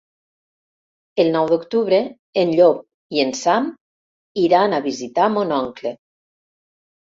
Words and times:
El 1.23 1.29
nou 1.35 1.49
d'octubre 1.51 1.99
en 2.45 2.55
Llop 2.61 2.81
i 3.19 3.23
en 3.25 3.35
Sam 3.41 3.69
iran 4.47 4.73
a 4.73 4.83
visitar 4.89 5.31
mon 5.39 5.57
oncle. 5.63 5.97